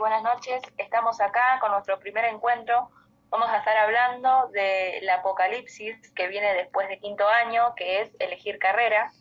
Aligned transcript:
buenas 0.00 0.22
noches. 0.22 0.62
Estamos 0.78 1.20
acá 1.20 1.58
con 1.60 1.72
nuestro 1.72 1.98
primer 1.98 2.24
encuentro. 2.24 2.90
Vamos 3.28 3.48
a 3.50 3.58
estar 3.58 3.76
hablando 3.76 4.48
del 4.48 5.08
apocalipsis 5.10 5.96
que 6.14 6.26
viene 6.28 6.54
después 6.54 6.88
de 6.88 6.98
quinto 6.98 7.28
año, 7.28 7.74
que 7.76 8.00
es 8.00 8.10
elegir 8.18 8.58
carrera. 8.58 9.12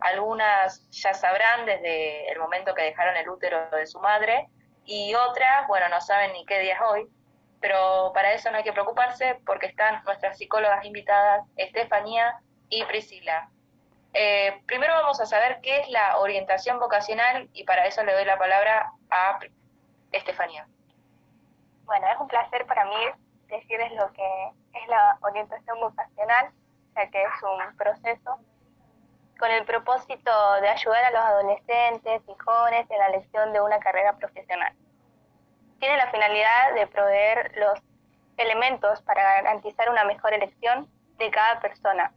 Algunas 0.00 0.88
ya 0.90 1.12
sabrán 1.12 1.66
desde 1.66 2.30
el 2.30 2.38
momento 2.38 2.74
que 2.74 2.82
dejaron 2.82 3.16
el 3.16 3.28
útero 3.28 3.68
de 3.70 3.86
su 3.86 3.98
madre 3.98 4.48
y 4.84 5.14
otras, 5.14 5.66
bueno, 5.66 5.88
no 5.88 6.00
saben 6.00 6.32
ni 6.32 6.46
qué 6.46 6.60
día 6.60 6.74
es 6.74 6.80
hoy, 6.80 7.08
pero 7.60 8.12
para 8.14 8.32
eso 8.32 8.50
no 8.50 8.58
hay 8.58 8.64
que 8.64 8.72
preocuparse 8.72 9.40
porque 9.44 9.66
están 9.66 10.02
nuestras 10.04 10.38
psicólogas 10.38 10.84
invitadas, 10.84 11.44
Estefanía 11.56 12.38
y 12.68 12.84
Priscila. 12.84 13.50
Eh, 14.20 14.60
primero 14.66 14.94
vamos 14.94 15.20
a 15.20 15.26
saber 15.26 15.60
qué 15.62 15.78
es 15.78 15.88
la 15.90 16.18
orientación 16.18 16.80
vocacional 16.80 17.48
y 17.52 17.62
para 17.62 17.86
eso 17.86 18.02
le 18.02 18.12
doy 18.12 18.24
la 18.24 18.36
palabra 18.36 18.90
a 19.10 19.38
Estefanía. 20.10 20.66
Bueno, 21.84 22.04
es 22.08 22.18
un 22.18 22.26
placer 22.26 22.66
para 22.66 22.84
mí 22.86 22.96
decirles 23.46 23.92
lo 23.92 24.12
que 24.12 24.48
es 24.72 24.88
la 24.88 25.18
orientación 25.20 25.78
vocacional, 25.78 26.50
ya 26.96 27.08
que 27.10 27.22
es 27.22 27.30
un 27.44 27.76
proceso 27.76 28.40
con 29.38 29.52
el 29.52 29.64
propósito 29.64 30.32
de 30.62 30.68
ayudar 30.68 31.04
a 31.04 31.10
los 31.12 31.20
adolescentes 31.20 32.20
y 32.26 32.34
jóvenes 32.44 32.90
en 32.90 32.98
la 32.98 33.06
elección 33.10 33.52
de 33.52 33.60
una 33.60 33.78
carrera 33.78 34.16
profesional. 34.16 34.72
Tiene 35.78 35.96
la 35.96 36.10
finalidad 36.10 36.74
de 36.74 36.88
proveer 36.88 37.52
los 37.56 37.78
elementos 38.36 39.00
para 39.02 39.22
garantizar 39.22 39.88
una 39.88 40.02
mejor 40.02 40.34
elección 40.34 40.90
de 41.18 41.30
cada 41.30 41.60
persona 41.60 42.12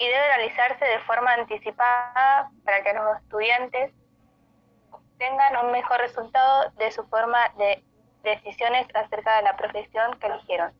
y 0.00 0.06
debe 0.08 0.26
realizarse 0.28 0.82
de 0.82 0.98
forma 1.00 1.34
anticipada 1.34 2.50
para 2.64 2.82
que 2.82 2.94
los 2.94 3.18
estudiantes 3.18 3.92
tengan 5.18 5.66
un 5.66 5.72
mejor 5.72 6.00
resultado 6.00 6.70
de 6.78 6.90
su 6.90 7.06
forma 7.08 7.50
de 7.58 7.84
decisiones 8.22 8.86
acerca 8.94 9.36
de 9.36 9.42
la 9.42 9.58
profesión 9.58 10.18
que 10.18 10.28
eligieron. 10.28 10.72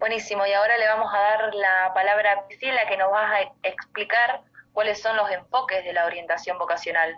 Buenísimo, 0.00 0.44
y 0.44 0.52
ahora 0.52 0.76
le 0.76 0.88
vamos 0.88 1.14
a 1.14 1.18
dar 1.20 1.54
la 1.54 1.94
palabra 1.94 2.32
a 2.32 2.46
Priscila 2.48 2.84
que 2.88 2.96
nos 2.96 3.12
va 3.12 3.30
a 3.30 3.42
explicar 3.62 4.42
cuáles 4.72 5.00
son 5.00 5.16
los 5.16 5.30
enfoques 5.30 5.84
de 5.84 5.92
la 5.92 6.04
orientación 6.04 6.58
vocacional. 6.58 7.16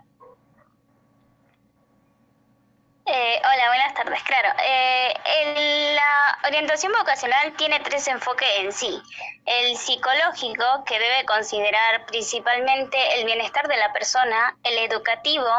Eh, 3.13 3.43
hola, 3.43 3.67
buenas 3.67 3.95
tardes. 3.95 4.23
Claro, 4.23 4.51
eh, 4.65 5.95
la 5.97 6.39
orientación 6.47 6.93
vocacional 6.93 7.57
tiene 7.57 7.81
tres 7.81 8.07
enfoques 8.07 8.49
en 8.59 8.71
sí. 8.71 9.03
El 9.47 9.77
psicológico, 9.77 10.85
que 10.87 10.97
debe 10.97 11.25
considerar 11.25 12.07
principalmente 12.07 13.19
el 13.19 13.27
bienestar 13.27 13.67
de 13.67 13.79
la 13.79 13.93
persona, 13.93 14.57
el 14.63 14.79
educativo, 14.79 15.51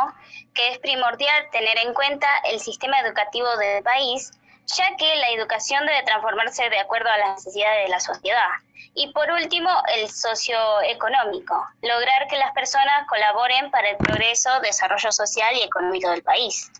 que 0.54 0.70
es 0.70 0.80
primordial 0.80 1.50
tener 1.52 1.78
en 1.80 1.94
cuenta 1.94 2.26
el 2.46 2.62
sistema 2.62 3.02
educativo 3.02 3.58
del 3.58 3.84
país, 3.84 4.32
ya 4.68 4.96
que 4.96 5.14
la 5.18 5.32
educación 5.32 5.86
debe 5.86 6.04
transformarse 6.04 6.70
de 6.70 6.80
acuerdo 6.80 7.10
a 7.10 7.18
las 7.18 7.36
necesidades 7.36 7.84
de 7.84 7.90
la 7.90 8.00
sociedad. 8.00 8.48
Y 8.94 9.12
por 9.12 9.30
último, 9.30 9.70
el 9.98 10.10
socioeconómico, 10.10 11.68
lograr 11.82 12.30
que 12.30 12.38
las 12.38 12.54
personas 12.54 13.06
colaboren 13.10 13.72
para 13.72 13.90
el 13.90 13.98
progreso, 13.98 14.58
desarrollo 14.62 15.12
social 15.12 15.54
y 15.58 15.64
económico 15.64 16.10
del 16.12 16.24
país. 16.24 16.72